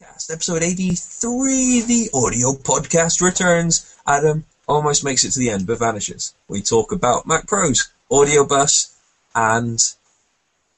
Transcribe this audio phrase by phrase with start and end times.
[0.00, 3.98] Podcast, episode 83, the audio podcast returns.
[4.06, 6.34] Adam almost makes it to the end but vanishes.
[6.48, 8.98] We talk about Mac Pros, Audio Bus,
[9.34, 9.78] and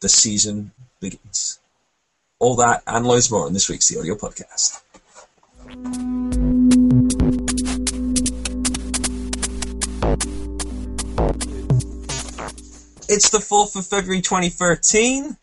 [0.01, 1.61] the season begins.
[2.41, 4.81] All that and loads more in this week's The Audio Podcast.
[13.09, 15.37] It's the 4th of February 2013.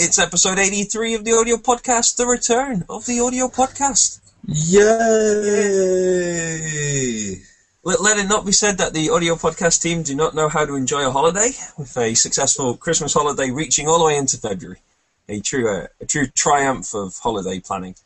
[0.00, 4.20] It's episode 83 of the audio podcast, the return of the audio podcast.
[4.46, 4.84] Yay!
[7.82, 10.64] Let, let it not be said that the audio podcast team do not know how
[10.64, 14.78] to enjoy a holiday, with a successful Christmas holiday reaching all the way into February.
[15.28, 17.96] A true, uh, a true triumph of holiday planning,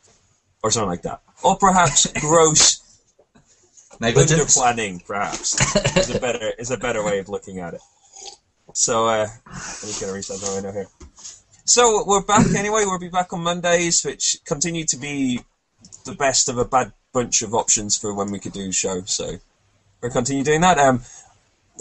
[0.63, 1.21] or something like that.
[1.43, 2.81] Or perhaps gross
[4.01, 7.81] under planning, perhaps, is a better, is a better way of looking at it.
[8.73, 10.87] So, uh, I'm just going to reset my window here.
[11.65, 12.83] So, we're back anyway.
[12.83, 15.39] We'll be back on Mondays, which continue to be
[16.03, 19.03] the best of a bad bunch of options for when we could do show.
[19.05, 19.37] So,
[20.01, 20.77] we'll continue doing that.
[20.77, 21.03] Um,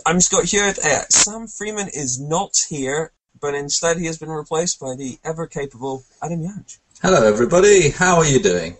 [0.07, 0.79] I'm Scott Hewitt.
[0.79, 5.49] Uh, Sam Freeman is not here, but instead he has been replaced by the ever
[5.49, 6.79] capable Adam Yanch.
[7.03, 7.91] Hello, everybody.
[7.91, 8.77] How are you doing?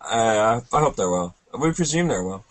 [0.00, 1.36] Uh, I hope they're well.
[1.56, 2.44] We presume they're well.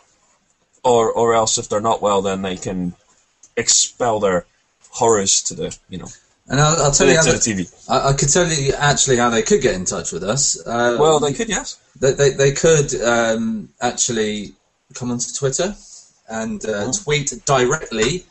[0.85, 2.93] Or, or else if they're not well, then they can
[3.57, 4.45] expel their
[4.89, 6.07] horrors to the, you know,
[6.47, 7.89] And I'll, I'll tell the, you how to the they, TV.
[7.89, 10.59] I, I could tell you actually how they could get in touch with us.
[10.65, 11.79] Uh, Well, they could, yes.
[11.99, 14.53] they, they, they could um, actually
[14.95, 15.75] come onto Twitter
[16.27, 16.91] and uh, Oh.
[16.91, 18.25] tweet directly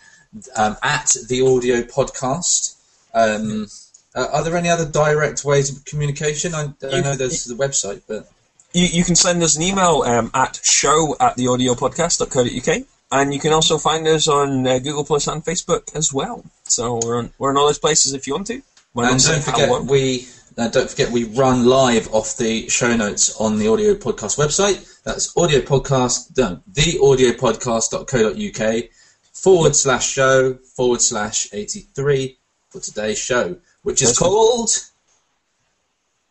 [0.56, 2.76] um, at the audio podcast.
[3.14, 3.66] Um,
[4.14, 6.54] uh, are there any other direct ways of communication?
[6.54, 8.28] I, I know there's the website, but
[8.72, 12.84] You, you can send us an email um, at show at theaudiopodcast.co.uk.
[13.10, 16.44] And you can also find us on uh, Google Plus and Facebook as well.
[16.64, 18.62] So we're on, we're in all those places if you want to.
[18.94, 23.58] And don't forget we uh, don't forget we run live off the show notes on
[23.58, 25.02] the audio podcast website.
[25.04, 28.84] That's audio podcast no, the audio podcast.co.uk
[29.32, 32.38] forward slash show forward slash eighty three
[32.70, 34.70] for today's show, which is called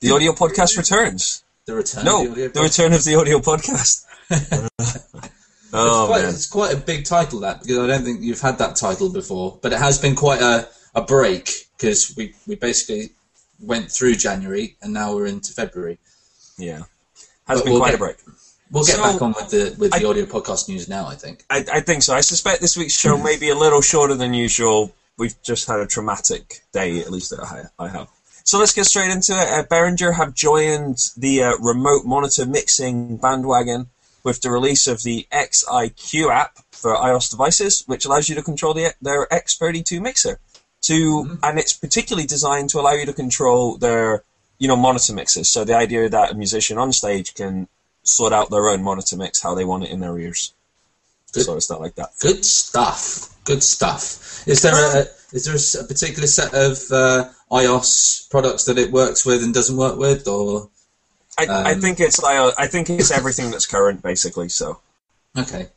[0.02, 1.44] the audio podcast returns.
[1.66, 2.04] the return.
[2.04, 4.04] No, of the the return of the audio podcast.
[5.68, 6.34] It's, oh, quite, man.
[6.34, 9.60] it's quite a big title that because I don't think you've had that title before,
[9.62, 13.12] but it has been quite a, a break because we, we basically
[13.60, 15.98] went through January and now we're into February.
[16.58, 16.84] Yeah.
[17.48, 18.18] Has But been we'll quite get- a break.
[18.70, 21.08] We'll get So, back on with the with the I- audio podcast news now.
[21.08, 21.46] I think.
[21.50, 22.14] I, I think so.
[22.14, 24.94] I suspect this week's show may be a little shorter than usual.
[25.18, 28.10] We've just had a traumatic day, at least that I, I have.
[28.44, 29.48] So let's get straight into it.
[29.48, 33.88] Uh, Behringer have joined the uh, remote monitor mixing bandwagon
[34.28, 38.74] with the release of the XIQ app for iOS devices, which allows you to control
[38.74, 40.38] the, their X32 mixer.
[40.82, 44.24] To and it's particularly designed to allow you to control their
[44.60, 45.50] you know monitor mixes.
[45.50, 47.70] So the idea that a musician on stage can
[48.04, 50.54] sort out their own monitor mix how they want it in their ears.
[51.32, 51.46] Good.
[51.46, 52.10] Sort of stuff like that.
[52.20, 53.34] Good stuff.
[53.46, 54.46] Good stuff.
[54.46, 59.26] Is there a is there a particular set of uh, iOS products that it works
[59.26, 60.70] with and doesn't work with, or
[61.38, 64.50] I, I Um, think it's like I think it's everything that's current basically.
[64.50, 64.80] So
[65.38, 65.70] okay?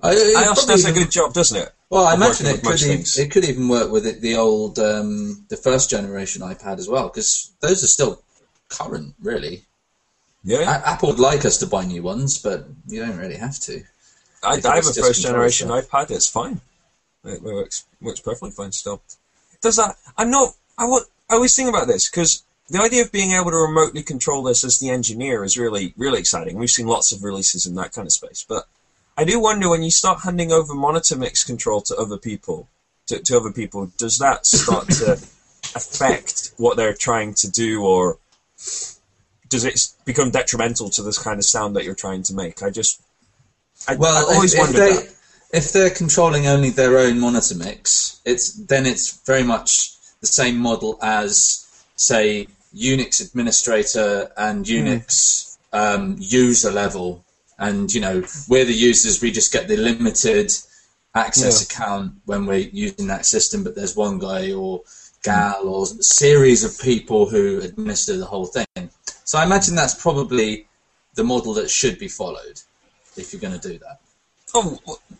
[0.00, 1.70] I, it iOS probably does a good job, doesn't it?
[1.90, 3.18] Well, I imagine it could even, things.
[3.18, 7.08] it could even work with it, the old um, the first generation iPad as well,
[7.08, 8.22] because those are still
[8.68, 9.64] current, really.
[10.44, 13.58] Yeah, A- Apple would like us to buy new ones, but you don't really have
[13.60, 13.82] to.
[14.42, 15.88] I, I have a first generation stuff.
[15.90, 16.10] iPad.
[16.10, 16.60] It's fine.
[17.24, 19.02] It works works perfectly fine still.
[19.60, 19.96] Does that?
[20.16, 20.54] I'm not.
[20.76, 21.08] I want.
[21.28, 24.64] I always think about this because the idea of being able to remotely control this
[24.64, 26.56] as the engineer is really really exciting.
[26.58, 28.66] We've seen lots of releases in that kind of space, but
[29.18, 32.68] I do wonder when you start handing over monitor mix control to other people,
[33.08, 35.12] to, to other people, does that start to
[35.74, 38.18] affect what they're trying to do, or
[39.48, 42.62] does it become detrimental to this kind of sound that you're trying to make?
[42.62, 43.02] I just,
[43.88, 45.14] I, Well, I've always if, if wondered they that.
[45.52, 50.58] if they're controlling only their own monitor mix, it's then it's very much the same
[50.58, 54.64] model as say Unix administrator and.
[54.64, 57.24] Unix um, user level,
[57.58, 59.22] and you know we're the users.
[59.22, 60.52] We just get the limited
[61.14, 64.82] access account when we're using that system, but there's one guy or
[65.22, 68.90] gal or series of people who administer the whole thing.
[69.24, 70.68] So I imagine that's probably
[71.14, 72.60] the model that should be followed
[73.16, 74.00] if you're going to do that.
[74.54, 74.78] Oh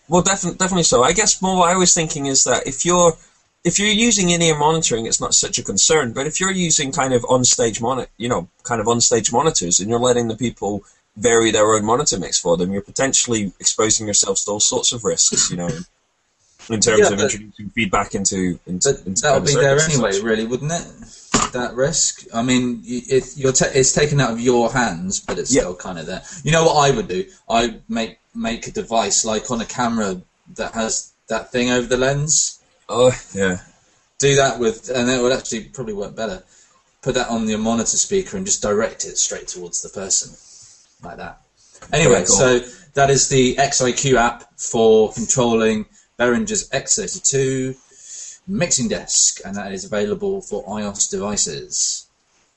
[0.08, 1.02] well, definitely, definitely so.
[1.02, 3.16] I guess more what I was thinking is that if you're
[3.64, 6.12] if you're using in-ear monitoring, it's not such a concern.
[6.12, 9.90] But if you're using kind of on-stage monitor, you know, kind of on-stage monitors, and
[9.90, 10.84] you're letting the people
[11.16, 15.04] vary their own monitor mix for them, you're potentially exposing yourselves to all sorts of
[15.04, 15.50] risks.
[15.50, 15.68] You know,
[16.70, 20.20] in terms Yeah, of introducing feedback into into, into that'll kind of be there anyway,
[20.20, 20.86] really, wouldn't it?
[21.52, 22.26] that risk.
[22.34, 25.62] I mean, it, you're ta- it's taken out of your hands, but it's Yeah.
[25.62, 26.22] still kind of there.
[26.42, 27.24] You know what I would do?
[27.48, 30.20] I make make a device like on a camera
[30.56, 32.57] that has that thing over the lens.
[32.88, 33.58] Oh yeah.
[34.18, 36.42] Do that with, and it would actually probably work better.
[37.02, 40.34] Put that on your monitor speaker and just direct it straight towards the person,
[41.02, 41.40] like that.
[41.92, 42.58] Anyway, so
[42.94, 45.86] that is the XIQ app for controlling
[46.18, 47.76] Behringer's X32
[48.48, 52.06] mixing desk, and that is available for iOS devices.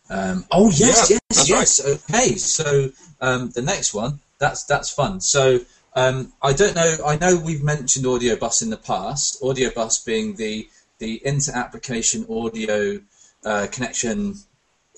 [0.10, 1.86] Um, oh yes, Yeah, yes, yes.
[1.86, 2.90] Okay, so
[3.22, 5.22] um, the next one that's that's fun.
[5.22, 5.60] So
[5.96, 6.98] um, I don't know.
[7.06, 9.44] I know we've mentioned Audio Bus in the past.
[9.44, 10.68] Audio Bus being the
[11.00, 13.00] the inter-application audio
[13.44, 14.36] uh, connection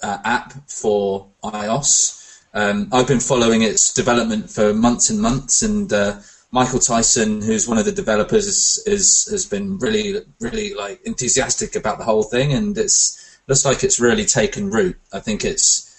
[0.03, 2.41] uh, app for iOS.
[2.53, 6.19] Um, I've been following its development for months and months, and uh,
[6.51, 11.75] Michael Tyson, who's one of the developers, is, is has been really, really like enthusiastic
[11.75, 14.97] about the whole thing, and it's looks like it's really taken root.
[15.11, 15.89] I think it's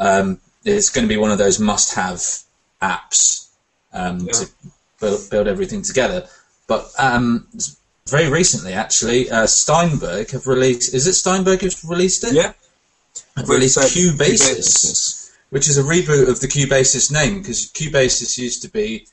[0.00, 2.18] um, it's going to be one of those must-have
[2.82, 3.43] apps
[3.94, 4.32] um, Yeah.
[4.32, 4.48] to
[5.00, 6.28] build, build everything together.
[6.66, 7.48] But um,
[8.08, 10.94] very recently, actually, uh, Steinberg have released.
[10.94, 12.34] Is it Steinberg who's released it?
[12.34, 12.52] Yeah.
[13.36, 15.32] Have released uh, Cubasis, Cubasis.
[15.50, 19.06] which is a reboot of the Cubasis name because Cubasis used to be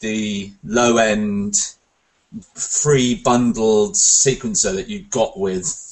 [0.00, 1.54] the low-end,
[2.54, 5.82] free bundled sequencer that you got with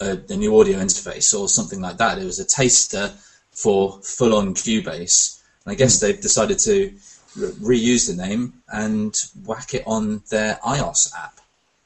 [0.00, 2.18] a, a new audio interface or something like that.
[2.18, 3.12] It was a taster
[3.52, 5.40] for full-on Cubase.
[5.64, 6.92] And I guess they've decided to
[7.36, 11.40] reuse the name and whack it on their iOS app.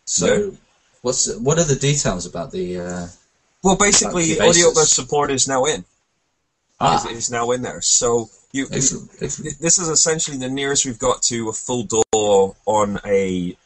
[0.04, 0.50] So, Yeah.
[1.02, 2.80] what's what are the details about the?
[2.80, 3.06] Uh,
[3.62, 4.48] Well, basically, Cubasis.
[4.48, 5.84] Audio support is now in.
[6.80, 7.80] ah, Is, is now in there.
[7.80, 9.58] So you, excellent, excellent.
[9.58, 13.56] this is essentially the nearest we've got to a full DAW on a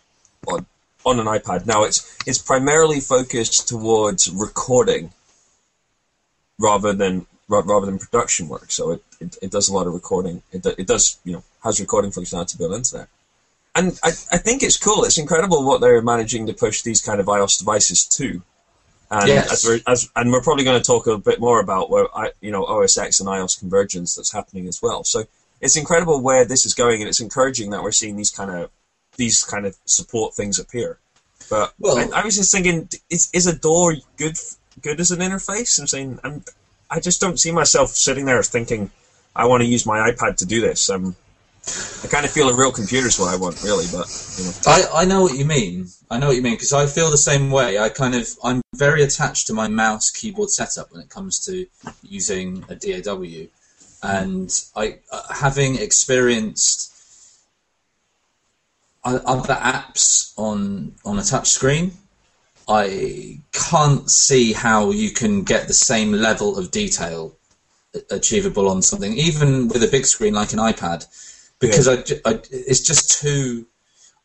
[0.46, 0.66] on,
[1.04, 1.66] on an iPad.
[1.66, 5.12] Now it's it's primarily focused towards recording
[6.58, 8.70] rather than rather than production work.
[8.70, 10.42] So it, it, it does a lot of recording.
[10.52, 13.08] It, do- it does you know has recording functionality built into there.
[13.74, 15.04] And I, I think it's cool.
[15.04, 18.42] It's incredible what they're managing to push these kind of iOS devices to.
[19.10, 19.52] And Yes.
[19.52, 22.32] as we're, as, and we're probably going to talk a bit more about where I,
[22.40, 25.04] you know OS X and iOS convergence that's happening as well.
[25.04, 25.24] So
[25.60, 28.70] it's incredible where this is going, and it's encouraging that we're seeing these kind of
[29.16, 30.98] these kind of support things appear.
[31.48, 34.36] But Well- I, I was just thinking, is is a DAW good
[34.82, 35.78] good as an interface?
[35.80, 36.44] I'm saying, I'm,
[36.90, 38.90] I just don't see myself sitting there thinking,
[39.36, 40.90] I want to use my iPad to do this.
[40.90, 41.14] Um,
[42.02, 43.86] I kind of feel a real computer is what I want, really.
[43.92, 44.06] But
[44.38, 45.88] you know, I, I know what you mean.
[46.10, 47.78] I know what you mean because I feel the same way.
[47.78, 51.66] I kind of I'm very attached to my mouse keyboard setup when it comes to
[52.02, 53.48] using a DAW,
[54.02, 56.94] and I uh, having experienced
[59.04, 61.92] other apps on on a touch screen,
[62.68, 67.34] I can't see how you can get the same level of detail
[68.10, 71.06] achievable on something, even with a big screen like an iPad,
[71.58, 71.94] because I
[72.28, 73.66] I, it's just too.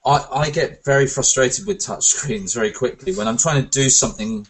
[0.06, 3.90] I, I get very frustrated with touch screens very quickly when I'm trying to do
[3.90, 4.45] something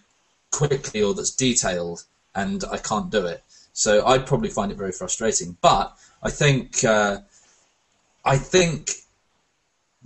[0.52, 2.04] quickly or that's detailed
[2.34, 3.44] and I can't do it.
[3.74, 5.58] So I'd probably find it very frustrating.
[5.62, 7.20] But I think uh,
[8.26, 9.03] I think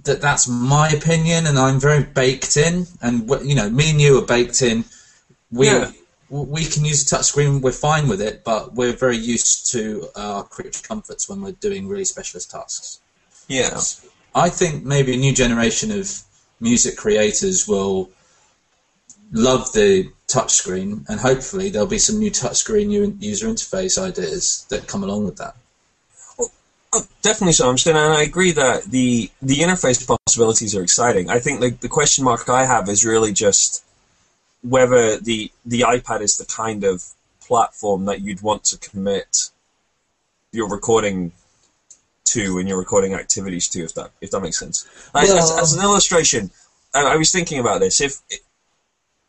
[0.03, 2.87] that that's my opinion, and I'm very baked in.
[3.01, 4.85] And you know, me and you are baked in.
[5.51, 5.91] We Yeah.
[6.29, 7.61] we can use a touchscreen.
[7.61, 11.87] We're fine with it, but we're very used to our creature comforts when we're doing
[11.87, 12.99] really specialist tasks.
[13.47, 13.79] yeah,
[14.35, 16.21] I think maybe a new generation of
[16.59, 18.09] music creators will
[19.31, 22.91] love the touchscreen, and hopefully there'll be some new touchscreen
[23.21, 25.55] user interface ideas that come along with that.
[26.97, 27.69] Oh, definitely so.
[27.69, 31.29] And I agree that the the interface possibilities are exciting.
[31.29, 33.83] I think the the question mark I have is really just
[34.61, 37.03] whether the the iPad is the kind of
[37.41, 39.49] platform that you'd want to commit
[40.51, 41.31] your recording
[42.25, 44.87] to and your recording activities to, if that if that makes sense.
[45.13, 46.51] I- as, as an illustration,
[46.93, 48.01] I, I was thinking about this.
[48.01, 48.21] If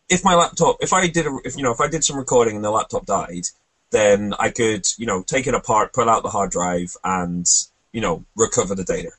[0.08, 2.56] if my laptop, if I did, a, if you know, if I did some recording
[2.56, 3.44] and the laptop died,
[3.90, 7.46] then I could, you know, take it apart, pull out the hard drive, and
[7.92, 9.10] you know, recover the data.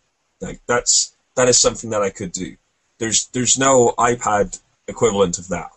[0.42, 2.56] Like that's that is something that I could do.
[2.98, 5.70] There's there's no iPad equivalent of that.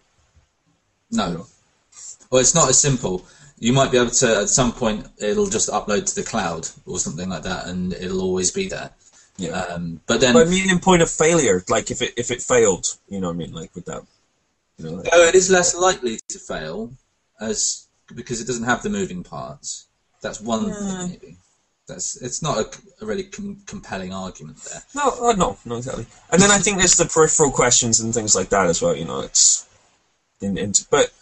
[1.11, 1.47] No.
[2.31, 3.27] Well, it's not as simple.
[3.59, 6.99] You might be able to, at some point, it'll just upload to the cloud or
[6.99, 8.91] something like that, and it'll always be there.
[9.37, 9.51] Yeah.
[9.51, 12.43] Um, but then, But I mean, in point of failure, like if it if it
[12.43, 14.03] failed, you know, what I mean, like with that,
[14.79, 16.93] you know, like, oh, it is less likely to fail,
[17.41, 19.87] as because it doesn't have the moving parts.
[20.21, 21.37] That's one thing, maybe.
[21.89, 24.83] That's it's not a, a really com- compelling argument there.
[24.95, 26.07] no, uh, no, no, exactly.
[26.31, 28.95] And then I think there's the peripheral questions and things like that as well.
[28.95, 29.67] You know, it's
[30.41, 31.13] in, in but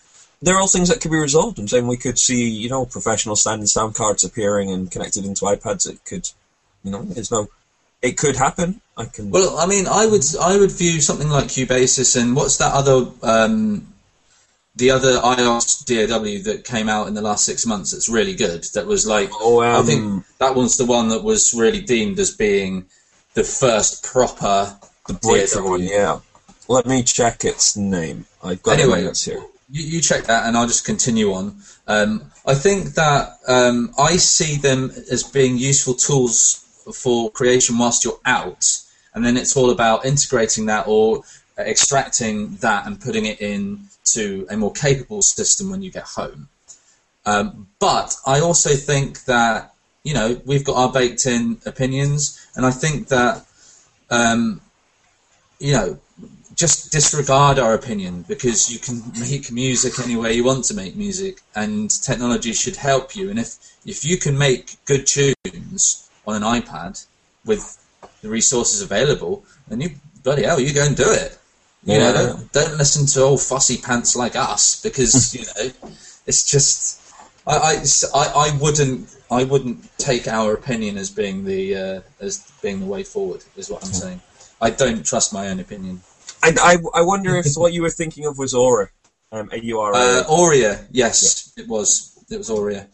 [0.42, 1.58] they're all things that could be resolved.
[1.58, 5.44] I'm saying we could see, you know, professional standing sound cards appearing and connected into
[5.44, 5.88] iPads.
[5.88, 6.28] It could,
[6.82, 7.48] you know, there's no,
[8.02, 8.80] it could happen.
[8.96, 9.30] I can.
[9.30, 13.10] Well, I mean, I would I would view something like Cubasis and what's that other
[13.22, 13.89] um,
[14.80, 18.64] the other iOS DAW that came out in the last six months that's really good.
[18.74, 22.18] That was like Oh, I um, think that one's the one that was really deemed
[22.18, 22.86] as being
[23.34, 26.18] the first proper the breakthrough one, yeah.
[26.68, 28.26] Let me check its name.
[28.42, 29.04] I've got Anyway.
[29.04, 29.42] it here.
[29.70, 31.56] You, you check that, and I'll just continue on.
[31.86, 38.04] Um, I think that um, I see them as being useful tools for creation whilst
[38.04, 38.66] you're out,
[39.14, 41.22] and then it's all about integrating that or
[41.66, 46.48] extracting that and putting it into a more capable system when you get home.
[47.26, 52.70] Um, but I also think that you know we've got our baked-in opinions, and I
[52.70, 53.44] think that
[54.10, 54.60] um,
[55.58, 55.98] you know
[56.54, 60.96] just disregard our opinion because you can make music any way you want to make
[60.96, 63.30] music, and technology should help you.
[63.30, 67.06] And if if you can make good tunes on an iPad
[67.44, 67.76] with
[68.22, 69.90] the resources available, then you
[70.22, 71.38] bloody hell, you go and do it.
[71.84, 75.72] You know, don't, don't listen to old fussy pants like us because you know
[76.26, 76.98] it's just.
[77.46, 77.84] I, I,
[78.14, 82.86] I, I wouldn't I wouldn't take our opinion as being the uh, as being the
[82.86, 83.44] way forward.
[83.56, 84.20] Is what I'm saying.
[84.60, 86.02] I don't trust my own opinion.
[86.42, 88.90] I, I, I wonder if what you were thinking of was Aura.
[89.32, 89.96] Um, A-U-R-A.
[89.96, 92.18] Uh, Auria, yes, it was.
[92.30, 92.88] It was Auria.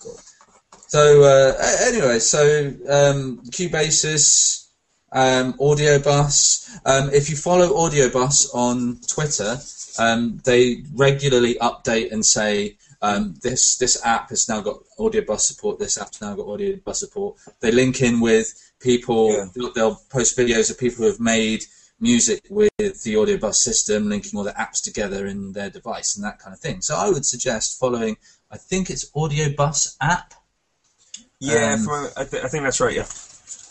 [0.88, 1.54] So uh,
[1.86, 4.65] anyway, so um, Cubasis,
[5.12, 6.78] um, Audio Bus.
[6.84, 9.58] Um, if you follow Audio Bus on Twitter,
[9.98, 15.46] um, they regularly update and say um, this this app has now got Audio Bus
[15.46, 15.78] support.
[15.78, 17.36] This app's now got Audio Bus support.
[17.60, 19.32] They link in with people.
[19.32, 19.46] Yeah.
[19.54, 21.64] They'll, they'll post videos of people who have made
[22.00, 26.24] music with the audio bus system, linking all the apps together in their device and
[26.24, 26.82] that kind of thing.
[26.82, 28.16] So I would suggest following.
[28.50, 30.34] I think it's Audio Bus app,
[31.40, 33.06] yeah, um, from, I, th- I think that's right, yeah.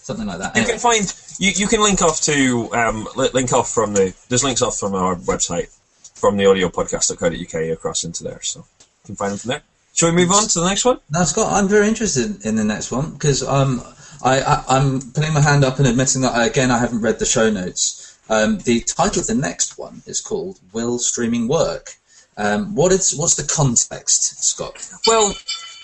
[0.05, 0.55] Something like that.
[0.55, 4.13] You Anyway, can find you, you can link off to um, link off from the
[4.29, 5.75] there's links off from our website
[6.13, 9.61] from the audio podcast.co.uk across into there, so you can find them from there.
[9.93, 10.99] Shall we move on to the next one?
[11.09, 13.81] Now, Scott, I'm very interested in the next one because um,
[14.23, 17.25] I, I, I'm putting my hand up and admitting that again I haven't read the
[17.25, 18.17] show notes.
[18.29, 21.95] Um, the title of the next one is called "Will Streaming Work?"
[22.37, 24.87] Um, what is what's the context, Scott?
[25.07, 25.33] Well,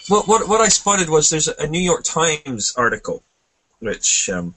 [0.10, 3.24] what what, what I spotted was there's a New York Times article,
[3.82, 4.56] which um,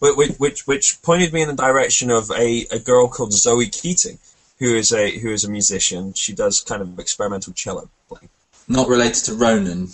[0.00, 4.18] which which which pointed me in the direction of a, a girl called Zoe Keating,
[4.58, 6.12] who is a who is a musician.
[6.14, 8.28] She does kind of experimental cello playing.
[8.68, 9.88] Not related to Ronan.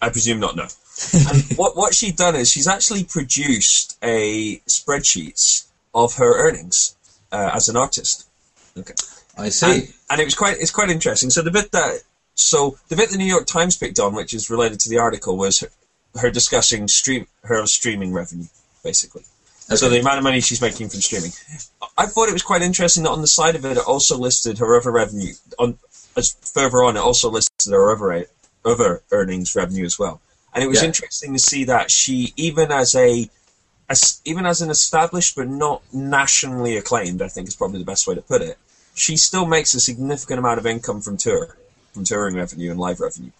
[0.00, 0.56] I presume not.
[0.56, 0.66] No.
[1.14, 6.96] and what what she'd done is she's actually produced a spreadsheets of her earnings
[7.32, 8.28] uh, as an artist.
[8.76, 8.94] Okay.
[9.36, 9.66] I see.
[9.66, 11.30] And, and it was quite it's quite interesting.
[11.30, 12.02] So the bit that
[12.34, 15.36] so the bit the New York Times picked on, which is related to the article,
[15.36, 15.64] was
[16.16, 18.46] her, discussing stream her streaming revenue,
[18.82, 19.24] basically.
[19.74, 21.30] So the amount of money she's making from streaming.
[21.98, 24.58] I thought it was quite interesting that on the side of it, it also listed
[24.58, 25.34] her other revenue.
[25.58, 25.78] On
[26.16, 28.26] as further on, it also listed her other
[28.64, 30.20] other earnings revenue as well.
[30.54, 30.86] And it was Yeah.
[30.88, 33.30] interesting to see that she, even as a
[33.90, 38.06] as, even as an established but not nationally acclaimed, I think is probably the best
[38.06, 38.58] way to put it.
[38.94, 41.56] She still makes a significant amount of income from tour,
[41.92, 43.30] from touring revenue and live revenue.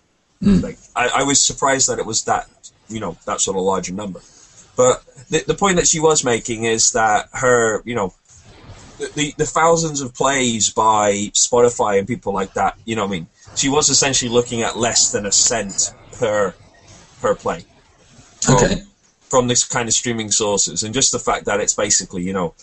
[0.42, 0.62] Mm.
[0.62, 2.48] Like I, I was surprised that it was that
[2.88, 4.20] you know that sort of larger number.
[4.76, 8.14] But the, the point that she was making is that her you know
[8.98, 12.78] the, the the thousands of plays by Spotify and people like that.
[12.84, 13.26] You know I mean?
[13.56, 16.54] She was essentially looking at less than a cent per
[17.20, 17.64] per play
[18.40, 18.82] from, Okay.
[19.28, 22.54] from this kind of streaming sources, and just the fact that it's basically, you know,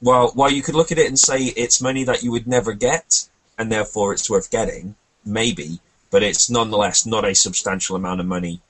[0.00, 2.72] while while you could look at it and say it's money that you would never
[2.72, 3.28] get,
[3.58, 8.60] and therefore it's worth getting, maybe, but it's nonetheless not a substantial amount of money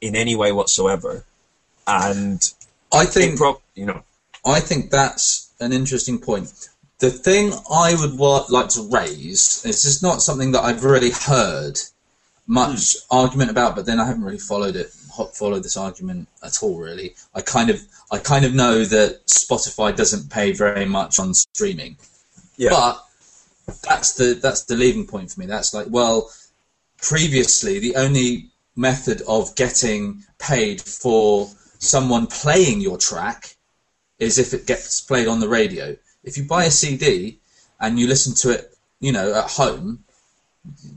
[0.00, 1.24] in any way whatsoever,
[1.86, 2.52] and
[2.92, 4.02] I think prob- you know,
[4.44, 6.68] I think that's an interesting point.
[6.98, 11.10] The thing I would wa- like to raise is just not something that I've really
[11.10, 11.78] heard
[12.46, 13.16] much hmm.
[13.16, 14.88] argument about, but then I haven't really followed it,
[15.34, 16.78] followed this argument at all.
[16.78, 21.34] Really, I kind of, I kind of know that Spotify doesn't pay very much on
[21.34, 21.96] streaming,
[22.56, 22.70] Yeah.
[22.70, 23.04] but
[23.82, 25.46] that's the that's the leaving point for me.
[25.46, 26.30] That's like, well,
[27.00, 33.56] previously the only method of getting paid for someone playing your track
[34.18, 35.96] is if it gets played on the radio.
[36.24, 37.38] If you buy a CD
[37.80, 40.04] and you listen to it, you know, at home,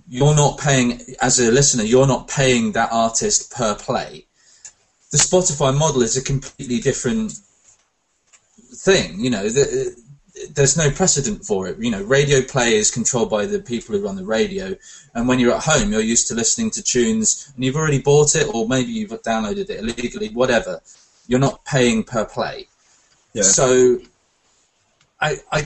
[0.10, 1.84] you're not paying as a listener.
[1.84, 4.26] You're not paying that artist per play.
[5.12, 7.34] The Spotify model is a completely different
[8.74, 9.20] thing.
[9.20, 9.96] You know, the,
[10.50, 11.78] there's no precedent for it.
[11.80, 14.76] You know, radio play is controlled by the people who run the radio,
[15.14, 18.36] and when you're at home, you're used to listening to tunes, and you've already bought
[18.36, 20.82] it, or maybe you've downloaded it illegally, whatever.
[21.28, 22.68] You're not paying per play.
[23.34, 23.44] Yeah.
[23.44, 24.00] So,
[25.20, 25.66] I, I,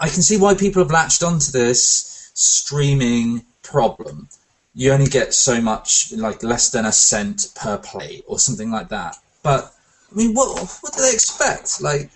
[0.00, 4.28] I can see why people have latched onto this streaming problem.
[4.74, 8.88] You only get so much, like less than a cent per play, or something like
[8.88, 9.16] that.
[9.42, 9.72] But
[10.10, 11.80] I mean, what what do they expect?
[11.80, 12.10] Like,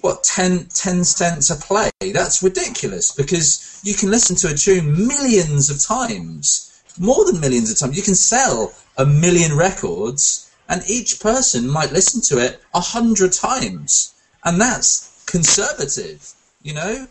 [0.00, 1.90] what 10, 10 cents a play?
[2.00, 7.70] That's ridiculous because you can listen to a tune millions of times, more than millions
[7.70, 7.96] of times.
[7.96, 13.32] You can sell a million records, and each person might listen to it a hundred
[13.32, 16.32] times, and that's conservative,
[16.62, 17.06] you know.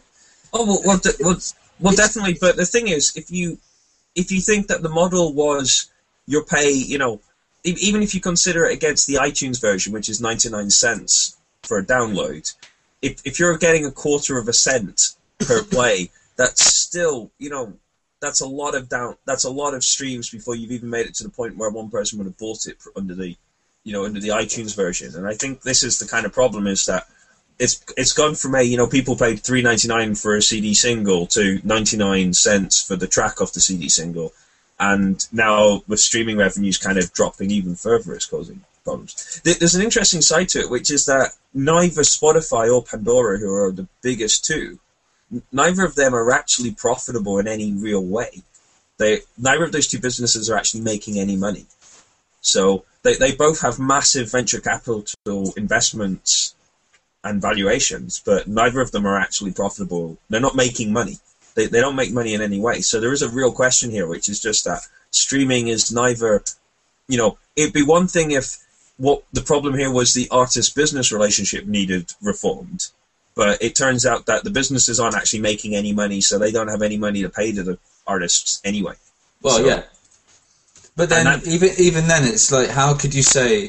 [0.54, 1.40] Oh well, well, de- well,
[1.80, 2.38] well, definitely.
[2.40, 3.58] But the thing is, if you
[4.16, 5.92] if you think that the model was
[6.28, 7.20] your pay, you know,
[7.64, 11.78] even if you consider it against the iTunes version, which is ninety nine cents for
[11.80, 12.54] a download,
[13.04, 17.74] if if you're getting a quarter of a cent per play, that's still, you know,
[18.22, 21.14] that's a lot of down, that's a lot of streams before you've even made it
[21.16, 23.36] to the point where one person would have bought it under the,
[23.84, 25.14] you know, under the iTunes version.
[25.16, 27.06] And I think this is the kind of problem is that
[27.60, 30.74] it's it's gone from a you know people paid three ninety nine for a CD
[30.74, 34.34] single to ninety nine cents for the track off the CD single,
[34.80, 40.22] and now with streaming revenues kind of dropping even further, it's causing There's an interesting
[40.22, 44.80] side to it, which is that neither Spotify or Pandora, who are the biggest two,
[45.52, 48.42] neither of them are actually profitable in any real way.
[48.98, 51.66] They neither of those two businesses are actually making any money.
[52.42, 55.06] So they, they both have massive venture capital
[55.56, 56.54] investments
[57.24, 60.18] and valuations, but neither of them are actually profitable.
[60.30, 61.20] They're not making money.
[61.56, 62.82] They, they don't make money in any way.
[62.82, 66.44] So there is a real question here, which is just that streaming is neither,
[67.08, 68.58] you know, it'd be one thing if
[68.98, 72.88] what the problem here was the artist business relationship needed reformed,
[73.36, 76.68] but it turns out that the businesses aren't actually making any money, so they don't
[76.68, 78.94] have any money to pay to the artists anyway.
[79.42, 79.84] Well, So- yeah.
[80.96, 83.68] But then, that- even even then, it's like, how could you say?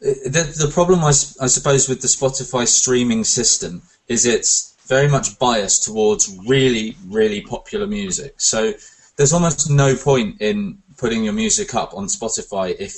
[0.00, 1.08] The the problem, I,
[1.40, 7.40] I suppose, with the Spotify streaming system is it's very much biased towards really, really
[7.40, 8.34] popular music.
[8.38, 8.74] So
[9.16, 12.94] there's almost no point in putting your music up on Spotify if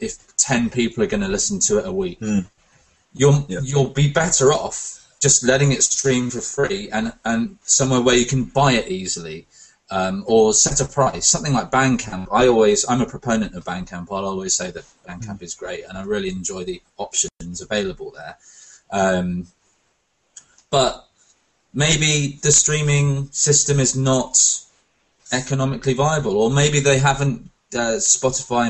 [0.00, 2.18] if ten people are going to listen to it a week.
[2.18, 2.40] Hmm.
[3.14, 3.60] You'll Yeah.
[3.62, 8.26] you'll be better off just letting it stream for free and and somewhere where you
[8.26, 9.46] can buy it easily
[9.90, 12.26] um, or set a price, something like Bandcamp.
[12.32, 14.08] I always, I'm a proponent of Bandcamp.
[14.10, 18.36] I'll always say that Bandcamp is great, and I really enjoy the options available there.
[18.90, 19.46] Um,
[20.70, 21.06] but
[21.72, 24.38] maybe the streaming system is not
[25.32, 27.50] economically viable, or maybe they haven't.
[27.74, 28.64] Uh, Spotify